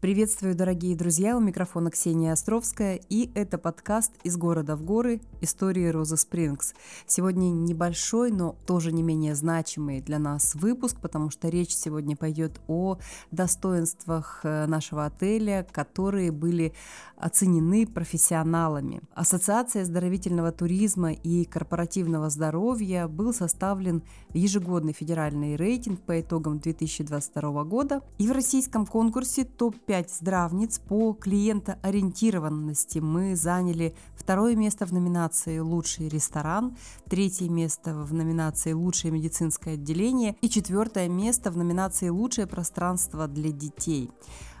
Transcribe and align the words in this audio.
Приветствую, 0.00 0.54
дорогие 0.54 0.94
друзья, 0.94 1.36
у 1.36 1.40
микрофона 1.40 1.90
Ксения 1.90 2.32
Островская, 2.32 3.00
и 3.08 3.32
это 3.34 3.58
подкаст 3.58 4.12
«Из 4.22 4.36
города 4.36 4.76
в 4.76 4.84
горы. 4.84 5.20
Истории 5.40 5.88
Розы 5.88 6.16
Спрингс». 6.16 6.74
Сегодня 7.08 7.48
небольшой, 7.50 8.30
но 8.30 8.54
тоже 8.64 8.92
не 8.92 9.02
менее 9.02 9.34
значимый 9.34 10.00
для 10.00 10.20
нас 10.20 10.54
выпуск, 10.54 11.00
потому 11.00 11.30
что 11.30 11.48
речь 11.48 11.74
сегодня 11.74 12.14
пойдет 12.14 12.60
о 12.68 12.98
достоинствах 13.32 14.42
э, 14.44 14.66
нашего 14.66 15.04
отеля, 15.04 15.66
которые 15.72 16.30
были 16.30 16.74
оценены 17.16 17.84
профессионалами. 17.84 19.00
Ассоциация 19.14 19.82
оздоровительного 19.82 20.52
туризма 20.52 21.10
и 21.10 21.44
корпоративного 21.44 22.30
здоровья 22.30 23.08
был 23.08 23.34
составлен 23.34 24.04
ежегодный 24.32 24.92
федеральный 24.92 25.56
рейтинг 25.56 26.00
по 26.02 26.20
итогам 26.20 26.60
2022 26.60 27.64
года, 27.64 28.02
и 28.18 28.28
в 28.28 28.30
российском 28.30 28.86
конкурсе 28.86 29.44
топ 29.44 29.74
5 29.88 30.10
здравниц 30.10 30.80
по 30.80 31.14
клиентоориентированности 31.14 32.98
мы 32.98 33.34
заняли 33.34 33.94
второе 34.14 34.54
место 34.54 34.84
в 34.84 34.92
номинации 34.92 35.60
«Лучший 35.60 36.10
ресторан», 36.10 36.76
третье 37.08 37.48
место 37.48 37.94
в 37.94 38.12
номинации 38.12 38.74
«Лучшее 38.74 39.12
медицинское 39.12 39.72
отделение» 39.72 40.36
и 40.42 40.50
четвертое 40.50 41.08
место 41.08 41.50
в 41.50 41.56
номинации 41.56 42.10
«Лучшее 42.10 42.46
пространство 42.46 43.26
для 43.28 43.50
детей». 43.50 44.10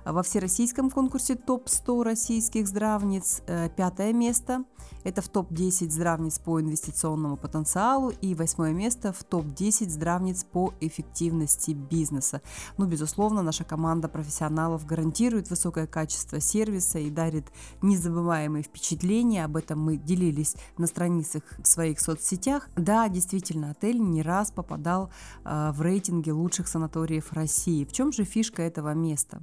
Во 0.08 0.22
всероссийском 0.22 0.88
конкурсе 0.88 1.34
топ-100 1.34 2.02
российских 2.02 2.66
здравниц 2.66 3.42
э, 3.46 3.68
пятое 3.68 4.14
место. 4.14 4.64
Это 5.04 5.20
в 5.20 5.28
топ-10 5.28 5.90
здравниц 5.90 6.38
по 6.38 6.58
инвестиционному 6.62 7.36
потенциалу 7.36 8.08
и 8.22 8.34
восьмое 8.34 8.72
место 8.72 9.12
в 9.12 9.22
топ-10 9.22 9.90
здравниц 9.90 10.44
по 10.44 10.72
эффективности 10.80 11.72
бизнеса. 11.72 12.40
Ну, 12.78 12.86
безусловно, 12.86 13.42
наша 13.42 13.64
команда 13.64 14.08
профессионалов 14.08 14.86
гарантирует 14.86 15.50
высокое 15.50 15.86
качество 15.86 16.40
сервиса 16.40 16.98
и 16.98 17.10
дарит 17.10 17.44
незабываемые 17.82 18.62
впечатления. 18.62 19.44
Об 19.44 19.58
этом 19.58 19.78
мы 19.78 19.98
делились 19.98 20.56
на 20.78 20.86
страницах 20.86 21.42
в 21.58 21.66
своих 21.66 22.00
соцсетях. 22.00 22.70
Да, 22.76 23.10
действительно, 23.10 23.72
отель 23.72 24.00
не 24.00 24.22
раз 24.22 24.52
попадал 24.52 25.10
э, 25.44 25.70
в 25.74 25.82
рейтинге 25.82 26.32
лучших 26.32 26.66
санаториев 26.66 27.34
России. 27.34 27.84
В 27.84 27.92
чем 27.92 28.10
же 28.10 28.24
фишка 28.24 28.62
этого 28.62 28.94
места? 28.94 29.42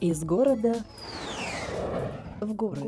Из 0.00 0.24
города 0.24 0.82
в 2.40 2.54
горы. 2.54 2.80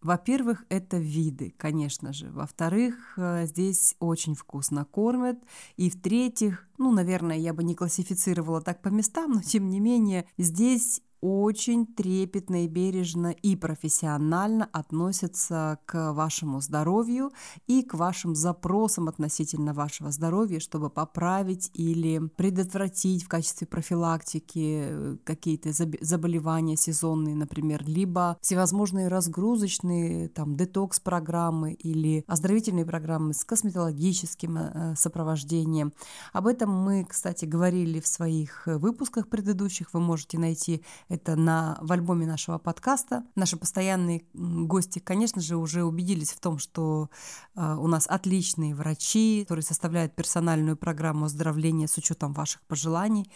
Во-первых, 0.00 0.64
это 0.68 0.96
виды, 0.96 1.54
конечно 1.56 2.12
же. 2.12 2.30
Во-вторых, 2.30 3.14
э, 3.16 3.46
здесь 3.46 3.96
очень 3.98 4.34
вкусно 4.34 4.84
кормят. 4.84 5.38
И 5.76 5.90
в-третьих, 5.90 6.68
ну, 6.78 6.92
наверное, 6.92 7.36
я 7.36 7.52
бы 7.52 7.62
не 7.64 7.74
классифицировала 7.74 8.60
так 8.60 8.80
по 8.80 8.88
местам, 8.88 9.32
но 9.32 9.42
тем 9.42 9.68
не 9.68 9.80
менее, 9.80 10.26
здесь 10.38 11.02
очень 11.22 11.86
трепетно 11.86 12.64
и 12.64 12.68
бережно 12.68 13.28
и 13.28 13.54
профессионально 13.54 14.68
относятся 14.72 15.78
к 15.86 16.12
вашему 16.12 16.60
здоровью 16.60 17.30
и 17.68 17.82
к 17.82 17.94
вашим 17.94 18.34
запросам 18.34 19.08
относительно 19.08 19.72
вашего 19.72 20.10
здоровья, 20.10 20.58
чтобы 20.58 20.90
поправить 20.90 21.70
или 21.74 22.18
предотвратить 22.18 23.22
в 23.22 23.28
качестве 23.28 23.68
профилактики 23.68 24.82
э, 24.84 25.16
какие-то 25.24 25.70
заболевания 25.72 26.76
сезонные, 26.76 27.36
например, 27.36 27.84
либо 27.86 28.36
всевозможные 28.40 29.06
разгрузочные 29.06 30.28
там 30.28 30.56
детокс-программы 30.56 31.72
или 31.74 32.24
оздоровительные 32.26 32.84
программы 32.84 33.32
с 33.32 33.44
косметологическим 33.44 34.58
э, 34.58 34.94
сопровождением. 34.96 35.92
Об 36.32 36.48
этом 36.48 36.70
мы, 36.70 37.04
кстати, 37.08 37.44
говорили 37.44 38.00
в 38.00 38.08
своих 38.08 38.66
выпусках 38.66 39.28
предыдущих. 39.28 39.94
Вы 39.94 40.00
можете 40.00 40.38
найти 40.38 40.82
это 41.12 41.36
на, 41.36 41.78
в 41.82 41.92
альбоме 41.92 42.26
нашего 42.26 42.56
подкаста. 42.56 43.24
Наши 43.34 43.58
постоянные 43.58 44.24
гости, 44.32 44.98
конечно 44.98 45.42
же, 45.42 45.56
уже 45.56 45.84
убедились 45.84 46.32
в 46.32 46.40
том, 46.40 46.58
что 46.58 47.10
э, 47.54 47.76
у 47.78 47.86
нас 47.86 48.06
отличные 48.08 48.74
врачи, 48.74 49.42
которые 49.42 49.62
составляют 49.62 50.14
персональную 50.14 50.74
программу 50.74 51.26
оздоровления 51.26 51.86
с 51.86 51.98
учетом 51.98 52.32
ваших 52.32 52.62
пожеланий. 52.62 53.30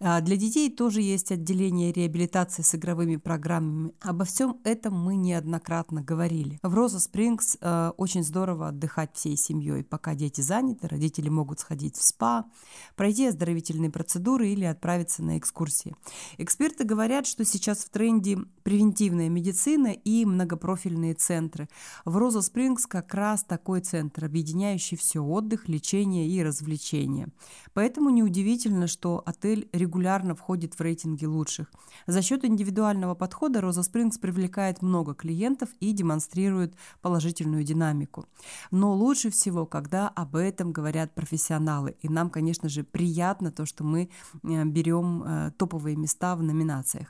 Э, 0.00 0.20
для 0.20 0.36
детей 0.36 0.70
тоже 0.70 1.02
есть 1.02 1.30
отделение 1.30 1.92
реабилитации 1.92 2.62
с 2.62 2.74
игровыми 2.74 3.14
программами. 3.14 3.94
Обо 4.00 4.24
всем 4.24 4.58
этом 4.64 4.94
мы 4.98 5.14
неоднократно 5.14 6.02
говорили. 6.02 6.58
В 6.64 6.74
Роза 6.74 6.98
Спрингс 6.98 7.58
э, 7.60 7.92
очень 7.96 8.24
здорово 8.24 8.68
отдыхать 8.68 9.14
всей 9.14 9.36
семьей. 9.36 9.84
Пока 9.84 10.16
дети 10.16 10.40
заняты, 10.40 10.88
родители 10.88 11.28
могут 11.28 11.60
сходить 11.60 11.96
в 11.96 12.02
спа, 12.02 12.46
пройти 12.96 13.28
оздоровительные 13.28 13.90
процедуры 13.90 14.48
или 14.48 14.64
отправиться 14.64 15.22
на 15.22 15.38
экскурсии. 15.38 15.94
Эксперты 16.38 16.82
говорят, 16.82 17.19
говорят, 17.20 17.26
что 17.26 17.44
сейчас 17.44 17.84
в 17.84 17.90
тренде 17.90 18.38
превентивная 18.62 19.28
медицина 19.28 19.88
и 19.88 20.24
многопрофильные 20.24 21.14
центры. 21.14 21.68
В 22.04 22.16
Роза 22.16 22.40
Спрингс 22.40 22.86
как 22.86 23.14
раз 23.14 23.42
такой 23.42 23.80
центр, 23.80 24.24
объединяющий 24.24 24.96
все 24.96 25.20
отдых, 25.20 25.68
лечение 25.68 26.28
и 26.28 26.42
развлечение. 26.42 27.28
Поэтому 27.74 28.10
неудивительно, 28.10 28.86
что 28.86 29.22
отель 29.26 29.68
регулярно 29.72 30.34
входит 30.34 30.74
в 30.74 30.80
рейтинги 30.80 31.26
лучших. 31.26 31.70
За 32.06 32.22
счет 32.22 32.44
индивидуального 32.44 33.14
подхода 33.14 33.60
Роза 33.60 33.82
Спрингс 33.82 34.18
привлекает 34.18 34.82
много 34.82 35.14
клиентов 35.14 35.68
и 35.80 35.92
демонстрирует 35.92 36.74
положительную 37.02 37.64
динамику. 37.64 38.26
Но 38.70 38.94
лучше 38.94 39.30
всего, 39.30 39.66
когда 39.66 40.08
об 40.08 40.36
этом 40.36 40.72
говорят 40.72 41.14
профессионалы. 41.14 41.96
И 42.00 42.08
нам, 42.08 42.30
конечно 42.30 42.68
же, 42.68 42.82
приятно 42.82 43.50
то, 43.50 43.66
что 43.66 43.84
мы 43.84 44.08
э, 44.42 44.64
берем 44.64 45.22
э, 45.22 45.50
топовые 45.58 45.96
места 45.96 46.36
в 46.36 46.42
номинациях. 46.42 47.09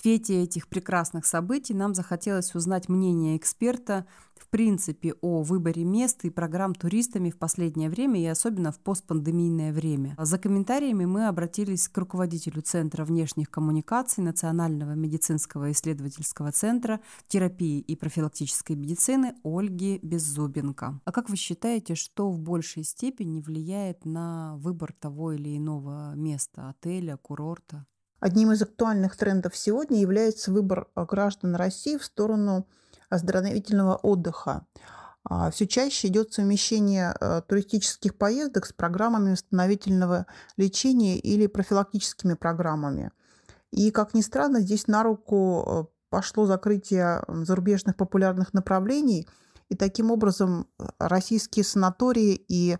Свете 0.00 0.44
этих 0.44 0.66
прекрасных 0.66 1.26
событий 1.26 1.74
нам 1.74 1.94
захотелось 1.94 2.54
узнать 2.54 2.88
мнение 2.88 3.36
эксперта 3.36 4.06
в 4.34 4.48
принципе 4.48 5.12
о 5.20 5.42
выборе 5.42 5.84
мест 5.84 6.24
и 6.24 6.30
программ 6.30 6.74
туристами 6.74 7.28
в 7.28 7.36
последнее 7.36 7.90
время 7.90 8.18
и 8.18 8.24
особенно 8.24 8.72
в 8.72 8.78
постпандемийное 8.78 9.74
время. 9.74 10.14
За 10.18 10.38
комментариями 10.38 11.04
мы 11.04 11.26
обратились 11.26 11.86
к 11.86 11.98
руководителю 11.98 12.62
Центра 12.62 13.04
внешних 13.04 13.50
коммуникаций 13.50 14.24
Национального 14.24 14.92
медицинского 14.92 15.70
исследовательского 15.70 16.50
центра 16.50 17.00
терапии 17.28 17.80
и 17.80 17.94
профилактической 17.94 18.76
медицины 18.76 19.34
Ольге 19.44 19.98
Беззубенко. 19.98 20.98
А 21.04 21.12
как 21.12 21.28
вы 21.28 21.36
считаете, 21.36 21.94
что 21.94 22.30
в 22.30 22.40
большей 22.40 22.84
степени 22.84 23.42
влияет 23.42 24.06
на 24.06 24.56
выбор 24.56 24.94
того 24.98 25.32
или 25.32 25.58
иного 25.58 26.14
места, 26.14 26.70
отеля, 26.70 27.18
курорта? 27.18 27.84
Одним 28.20 28.52
из 28.52 28.60
актуальных 28.60 29.16
трендов 29.16 29.56
сегодня 29.56 29.98
является 29.98 30.52
выбор 30.52 30.88
э, 30.94 31.04
граждан 31.06 31.56
России 31.56 31.96
в 31.96 32.04
сторону 32.04 32.66
оздоровительного 33.08 33.96
отдыха. 33.96 34.66
А, 35.24 35.50
Все 35.50 35.66
чаще 35.66 36.08
идет 36.08 36.32
совмещение 36.32 37.14
э, 37.18 37.42
туристических 37.48 38.16
поездок 38.16 38.66
с 38.66 38.72
программами 38.72 39.32
восстановительного 39.32 40.26
лечения 40.56 41.18
или 41.18 41.46
профилактическими 41.46 42.34
программами. 42.34 43.10
И, 43.72 43.90
как 43.90 44.14
ни 44.14 44.20
странно, 44.20 44.60
здесь 44.60 44.86
на 44.86 45.02
руку 45.02 45.90
пошло 46.10 46.44
закрытие 46.44 47.22
зарубежных 47.28 47.96
популярных 47.96 48.52
направлений, 48.52 49.28
и 49.68 49.76
таким 49.76 50.10
образом 50.10 50.66
российские 50.98 51.64
санатории 51.64 52.34
и 52.34 52.72
а, 52.72 52.78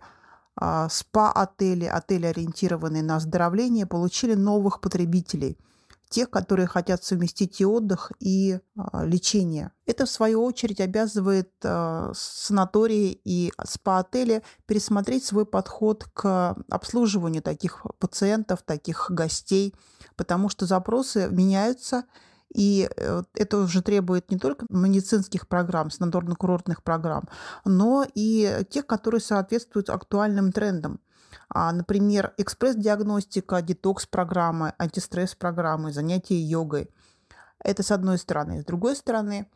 спа-отели, 0.89 1.85
отели, 1.85 2.25
ориентированные 2.25 3.03
на 3.03 3.17
оздоровление, 3.17 3.85
получили 3.85 4.33
новых 4.33 4.81
потребителей– 4.81 5.57
тех, 6.11 6.29
которые 6.29 6.67
хотят 6.67 7.03
совместить 7.03 7.61
и 7.61 7.65
отдых, 7.65 8.11
и 8.19 8.59
а, 8.75 9.05
лечение. 9.05 9.71
Это, 9.85 10.05
в 10.05 10.09
свою 10.09 10.43
очередь, 10.43 10.81
обязывает 10.81 11.51
а, 11.63 12.11
санатории 12.13 13.19
и 13.23 13.51
спа-отели 13.63 14.43
пересмотреть 14.65 15.25
свой 15.25 15.45
подход 15.45 16.03
к 16.13 16.57
обслуживанию 16.69 17.41
таких 17.41 17.85
пациентов, 17.97 18.61
таких 18.61 19.09
гостей, 19.09 19.73
потому 20.17 20.49
что 20.49 20.65
запросы 20.65 21.29
меняются, 21.31 22.03
и 22.53 22.89
э, 22.95 23.23
это 23.33 23.57
уже 23.57 23.81
требует 23.81 24.29
не 24.31 24.37
только 24.37 24.65
медицинских 24.69 25.47
программ, 25.47 25.87
санаторно-курортных 25.87 26.83
программ, 26.83 27.23
но 27.65 28.05
и 28.13 28.65
тех, 28.69 28.85
которые 28.85 29.21
соответствуют 29.21 29.89
актуальным 29.89 30.51
трендам. 30.51 30.99
А, 31.49 31.71
например, 31.71 32.33
экспресс-диагностика, 32.37 33.61
детокс-программы, 33.61 34.73
антистресс-программы, 34.77 35.91
занятия 35.91 36.39
йогой. 36.39 36.89
Это 37.59 37.83
с 37.83 37.91
одной 37.91 38.17
стороны. 38.17 38.61
С 38.61 38.65
другой 38.65 38.95
стороны, 38.95 39.49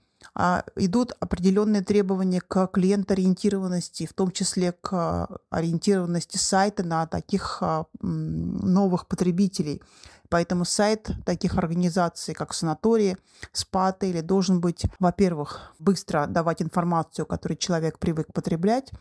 идут 0.76 1.14
определенные 1.20 1.82
требования 1.82 2.42
к 2.42 2.68
клиент-ориентированности, 2.68 4.06
в 4.06 4.14
том 4.14 4.32
числе 4.32 4.72
к 4.74 5.28
ориентированности 5.50 6.38
сайта 6.38 6.84
на 6.84 7.08
таких 7.08 7.60
а, 7.62 7.86
новых 8.02 9.08
потребителей. 9.08 9.82
Поэтому 10.30 10.66
сайт 10.66 11.10
таких 11.26 11.58
организаций, 11.58 12.34
как 12.34 12.54
санатории, 12.54 13.18
спа-отели, 13.52 14.22
должен 14.22 14.60
быть, 14.60 14.86
во-первых, 15.00 15.74
быстро 15.80 16.26
давать 16.28 16.62
информацию, 16.62 17.26
которую 17.26 17.58
человек 17.58 18.00
привык 18.00 18.34
потреблять, 18.34 18.92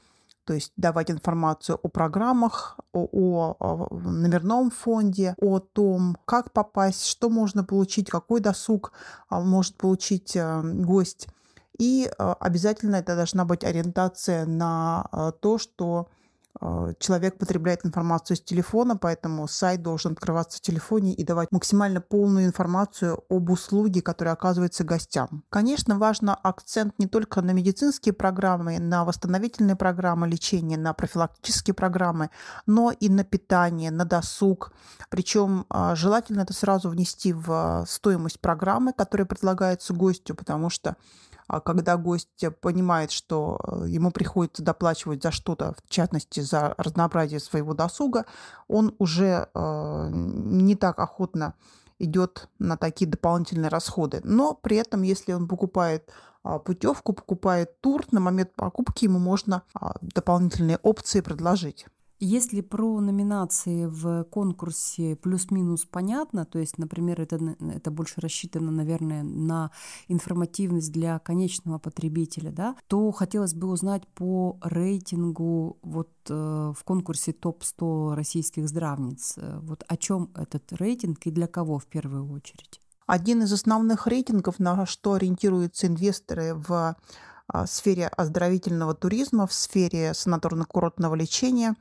то 0.44 0.54
есть 0.54 0.72
давать 0.76 1.10
информацию 1.10 1.78
о 1.82 1.88
программах, 1.88 2.78
о, 2.92 3.08
о, 3.10 3.56
о 3.58 3.94
номерном 3.94 4.70
фонде, 4.70 5.34
о 5.40 5.58
том, 5.58 6.16
как 6.24 6.52
попасть, 6.52 7.06
что 7.06 7.30
можно 7.30 7.64
получить, 7.64 8.10
какой 8.10 8.40
досуг 8.40 8.92
а, 9.28 9.40
может 9.40 9.76
получить 9.76 10.36
э, 10.36 10.62
гость. 10.62 11.28
И 11.78 12.06
э, 12.06 12.34
обязательно 12.40 12.96
это 12.96 13.16
должна 13.16 13.44
быть 13.44 13.64
ориентация 13.64 14.46
на 14.46 15.08
э, 15.12 15.32
то, 15.40 15.58
что 15.58 16.08
а, 16.08 16.23
человек 16.98 17.38
потребляет 17.38 17.84
информацию 17.84 18.36
с 18.36 18.40
телефона, 18.40 18.96
поэтому 18.96 19.48
сайт 19.48 19.82
должен 19.82 20.12
открываться 20.12 20.58
в 20.58 20.60
телефоне 20.60 21.12
и 21.12 21.24
давать 21.24 21.50
максимально 21.50 22.00
полную 22.00 22.46
информацию 22.46 23.24
об 23.28 23.50
услуге, 23.50 24.02
которая 24.02 24.34
оказывается 24.34 24.84
гостям. 24.84 25.44
Конечно, 25.50 25.98
важно 25.98 26.34
акцент 26.34 26.94
не 26.98 27.06
только 27.06 27.42
на 27.42 27.50
медицинские 27.50 28.12
программы, 28.12 28.78
на 28.78 29.04
восстановительные 29.04 29.76
программы 29.76 30.28
лечения, 30.28 30.76
на 30.76 30.94
профилактические 30.94 31.74
программы, 31.74 32.30
но 32.66 32.92
и 32.92 33.08
на 33.08 33.24
питание, 33.24 33.90
на 33.90 34.04
досуг. 34.04 34.72
Причем 35.10 35.66
а, 35.68 35.94
желательно 35.94 36.42
это 36.42 36.52
сразу 36.52 36.88
внести 36.88 37.32
в 37.32 37.84
стоимость 37.88 38.40
программы, 38.40 38.92
которая 38.92 39.26
предлагается 39.26 39.92
гостю, 39.92 40.34
потому 40.34 40.70
что 40.70 40.96
а 41.33 41.33
когда 41.60 41.96
гость 41.96 42.44
понимает, 42.60 43.10
что 43.10 43.60
э, 43.62 43.84
ему 43.88 44.10
приходится 44.10 44.62
доплачивать 44.62 45.22
за 45.22 45.30
что-то, 45.30 45.74
в 45.84 45.90
частности, 45.90 46.40
за 46.40 46.74
разнообразие 46.78 47.40
своего 47.40 47.74
досуга, 47.74 48.24
он 48.68 48.94
уже 48.98 49.48
э, 49.52 50.08
не 50.12 50.74
так 50.76 50.98
охотно 50.98 51.54
идет 51.98 52.48
на 52.58 52.76
такие 52.76 53.08
дополнительные 53.08 53.68
расходы. 53.68 54.20
Но 54.24 54.54
при 54.54 54.76
этом, 54.76 55.02
если 55.02 55.32
он 55.32 55.48
покупает 55.48 56.10
а, 56.44 56.58
путевку, 56.58 57.14
покупает 57.14 57.80
тур, 57.80 58.04
на 58.10 58.20
момент 58.20 58.54
покупки 58.54 59.04
ему 59.04 59.18
можно 59.18 59.62
а, 59.74 59.96
дополнительные 60.00 60.78
опции 60.82 61.20
предложить. 61.20 61.86
Если 62.26 62.62
про 62.62 63.00
номинации 63.00 63.84
в 63.84 64.24
конкурсе 64.24 65.14
плюс-минус 65.14 65.84
понятно, 65.84 66.46
то 66.46 66.58
есть, 66.58 66.78
например, 66.78 67.20
это, 67.20 67.38
это 67.60 67.90
больше 67.90 68.22
рассчитано, 68.22 68.70
наверное, 68.70 69.22
на 69.22 69.70
информативность 70.08 70.90
для 70.90 71.18
конечного 71.18 71.76
потребителя, 71.76 72.50
да, 72.50 72.76
то 72.88 73.12
хотелось 73.12 73.52
бы 73.52 73.68
узнать 73.68 74.08
по 74.14 74.58
рейтингу 74.62 75.78
вот 75.82 76.12
э, 76.30 76.72
в 76.74 76.82
конкурсе 76.84 77.34
топ-100 77.34 78.14
российских 78.14 78.70
здравниц. 78.70 79.34
Э, 79.36 79.58
вот 79.60 79.84
о 79.86 79.96
чем 79.98 80.30
этот 80.34 80.72
рейтинг 80.72 81.26
и 81.26 81.30
для 81.30 81.46
кого 81.46 81.78
в 81.78 81.84
первую 81.84 82.32
очередь? 82.32 82.80
Один 83.06 83.42
из 83.42 83.52
основных 83.52 84.06
рейтингов, 84.06 84.58
на 84.58 84.86
что 84.86 85.12
ориентируются 85.12 85.88
инвесторы 85.88 86.54
в 86.54 86.96
а, 87.46 87.66
сфере 87.66 88.08
оздоровительного 88.08 88.94
туризма, 88.94 89.46
в 89.46 89.52
сфере 89.52 90.12
санаторно-курортного 90.12 91.14
лечения. 91.14 91.74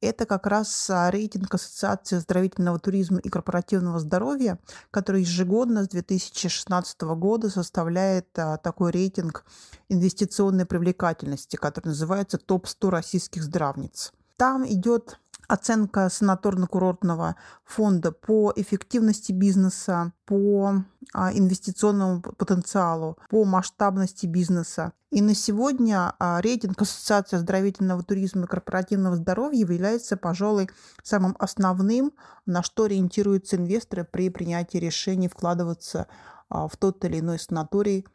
Это 0.00 0.24
как 0.24 0.46
раз 0.46 0.88
а, 0.88 1.10
рейтинг 1.10 1.54
Ассоциации 1.54 2.16
оздоровительного 2.16 2.78
туризма 2.78 3.18
и 3.18 3.28
корпоративного 3.28 4.00
здоровья, 4.00 4.58
который 4.90 5.20
ежегодно 5.20 5.84
с 5.84 5.88
2016 5.88 7.02
года 7.02 7.50
составляет 7.50 8.26
а, 8.38 8.56
такой 8.56 8.92
рейтинг 8.92 9.44
инвестиционной 9.90 10.64
привлекательности, 10.64 11.56
который 11.56 11.88
называется 11.88 12.38
«Топ-100 12.38 12.88
российских 12.88 13.42
здравниц». 13.42 14.12
Там 14.38 14.66
идет 14.66 15.20
оценка 15.50 16.08
санаторно-курортного 16.08 17.34
фонда 17.64 18.12
по 18.12 18.52
эффективности 18.54 19.32
бизнеса, 19.32 20.12
по 20.24 20.84
а, 21.12 21.32
инвестиционному 21.32 22.22
потенциалу, 22.22 23.18
по 23.28 23.44
масштабности 23.44 24.26
бизнеса. 24.26 24.92
И 25.10 25.20
на 25.20 25.34
сегодня 25.34 26.14
а, 26.20 26.40
рейтинг 26.40 26.80
Ассоциации 26.80 27.36
оздоровительного 27.36 28.04
туризма 28.04 28.44
и 28.44 28.46
корпоративного 28.46 29.16
здоровья 29.16 29.58
является, 29.58 30.16
пожалуй, 30.16 30.70
самым 31.02 31.34
основным, 31.40 32.12
на 32.46 32.62
что 32.62 32.84
ориентируются 32.84 33.56
инвесторы 33.56 34.04
при 34.04 34.30
принятии 34.30 34.78
решений 34.78 35.26
вкладываться 35.26 36.06
а, 36.48 36.68
в 36.68 36.76
тот 36.76 37.04
или 37.04 37.18
иной 37.18 37.40
санаторий. 37.40 38.06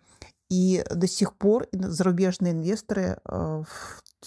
И 0.50 0.86
до 0.90 1.08
сих 1.08 1.34
пор 1.34 1.68
зарубежные 1.74 2.54
инвесторы 2.54 3.20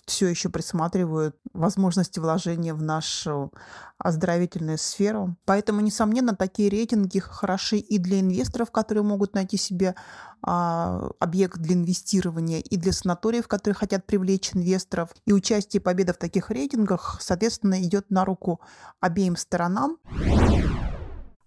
все 0.07 0.29
еще 0.29 0.49
присматривают 0.49 1.37
возможности 1.53 2.19
вложения 2.19 2.75
в 2.75 2.83
нашу 2.83 3.53
оздоровительную 3.99 4.79
сферу. 4.79 5.37
Поэтому, 5.45 5.81
несомненно, 5.81 6.37
такие 6.37 6.69
рейтинги 6.69 7.19
хороши 7.19 7.79
и 7.79 7.99
для 7.99 8.21
инвесторов, 8.21 8.71
которые 8.71 9.03
могут 9.05 9.35
найти 9.35 9.57
себе 9.57 9.95
а, 10.43 11.11
объект 11.19 11.59
для 11.59 11.75
инвестирования, 11.75 12.61
и 12.61 12.77
для 12.77 12.93
санаториев, 12.93 13.49
которые 13.49 13.77
хотят 13.77 14.07
привлечь 14.07 14.55
инвесторов. 14.55 15.11
И 15.27 15.33
участие 15.33 15.81
и 15.81 15.83
победа 15.83 16.13
в 16.13 16.19
таких 16.19 16.51
рейтингах, 16.51 17.19
соответственно, 17.21 17.83
идет 17.83 18.11
на 18.11 18.25
руку 18.25 18.61
обеим 19.01 19.37
сторонам. 19.37 19.99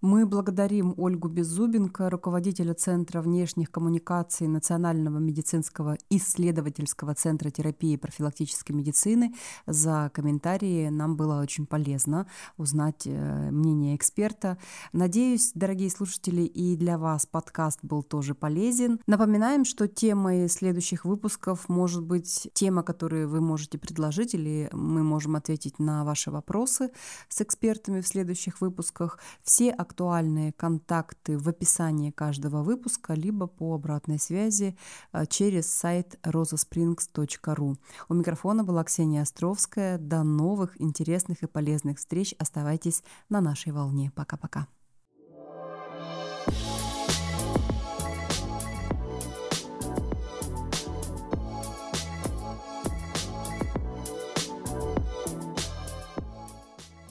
Мы 0.01 0.25
благодарим 0.25 0.95
Ольгу 0.97 1.27
Беззубенко, 1.27 2.09
руководителя 2.09 2.73
Центра 2.73 3.21
внешних 3.21 3.69
коммуникаций 3.69 4.47
Национального 4.47 5.19
медицинского 5.19 5.95
исследовательского 6.09 7.13
центра 7.13 7.51
терапии 7.51 7.93
и 7.93 7.97
профилактической 7.97 8.71
медицины, 8.71 9.35
за 9.67 10.09
комментарии. 10.11 10.89
Нам 10.89 11.15
было 11.15 11.39
очень 11.39 11.67
полезно 11.67 12.25
узнать 12.57 13.03
э, 13.05 13.51
мнение 13.51 13.95
эксперта. 13.95 14.57
Надеюсь, 14.91 15.51
дорогие 15.53 15.91
слушатели, 15.91 16.41
и 16.41 16.75
для 16.75 16.97
вас 16.97 17.27
подкаст 17.27 17.81
был 17.83 18.01
тоже 18.01 18.33
полезен. 18.33 18.99
Напоминаем, 19.05 19.65
что 19.65 19.87
темой 19.87 20.49
следующих 20.49 21.05
выпусков 21.05 21.69
может 21.69 22.01
быть 22.01 22.49
тема, 22.53 22.81
которую 22.81 23.29
вы 23.29 23.39
можете 23.39 23.77
предложить, 23.77 24.33
или 24.33 24.67
мы 24.71 25.03
можем 25.03 25.35
ответить 25.35 25.77
на 25.77 26.03
ваши 26.03 26.31
вопросы 26.31 26.89
с 27.29 27.39
экспертами 27.39 28.01
в 28.01 28.07
следующих 28.07 28.61
выпусках. 28.61 29.19
Все 29.43 29.69
актуальные 29.91 30.53
контакты 30.53 31.37
в 31.37 31.49
описании 31.49 32.11
каждого 32.11 32.63
выпуска, 32.63 33.13
либо 33.13 33.47
по 33.47 33.75
обратной 33.75 34.19
связи 34.19 34.77
э, 35.11 35.25
через 35.25 35.67
сайт 35.67 36.17
rosasprings.ru. 36.23 37.75
У 38.07 38.13
микрофона 38.13 38.63
была 38.63 38.85
Ксения 38.85 39.21
Островская. 39.21 39.97
До 39.97 40.23
новых 40.23 40.81
интересных 40.81 41.43
и 41.43 41.47
полезных 41.47 41.97
встреч. 41.97 42.33
Оставайтесь 42.39 43.03
на 43.27 43.41
нашей 43.41 43.73
волне. 43.73 44.11
Пока-пока. 44.15 44.67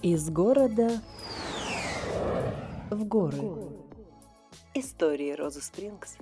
Из 0.03 0.31
города 0.31 1.03
в 2.91 3.07
горы. 3.07 3.39
Истории 4.75 5.33
Розы 5.33 5.63
Спрингс 5.63 6.17